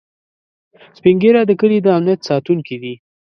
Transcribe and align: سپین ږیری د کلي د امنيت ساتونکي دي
سپین 0.97 1.15
ږیری 1.21 1.41
د 1.47 1.51
کلي 1.59 1.77
د 1.81 1.87
امنيت 1.97 2.19
ساتونکي 2.29 2.75
دي 2.83 2.93